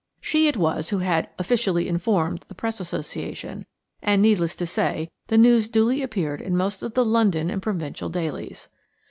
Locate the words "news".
5.37-5.69